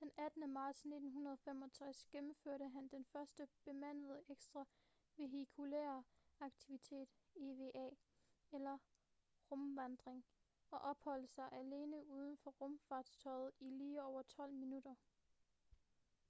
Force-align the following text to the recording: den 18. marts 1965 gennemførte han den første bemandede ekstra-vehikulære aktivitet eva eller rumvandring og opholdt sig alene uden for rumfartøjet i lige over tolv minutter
den 0.00 0.10
18. 0.16 0.52
marts 0.52 0.78
1965 0.84 2.04
gennemførte 2.12 2.68
han 2.68 2.88
den 2.88 3.04
første 3.12 3.48
bemandede 3.64 4.22
ekstra-vehikulære 4.28 6.04
aktivitet 6.40 7.08
eva 7.36 7.88
eller 8.52 8.78
rumvandring 9.50 10.24
og 10.70 10.78
opholdt 10.80 11.30
sig 11.30 11.52
alene 11.52 12.06
uden 12.06 12.38
for 12.42 12.50
rumfartøjet 12.50 13.52
i 13.60 13.70
lige 13.70 14.02
over 14.02 14.22
tolv 14.22 14.52
minutter 14.52 14.94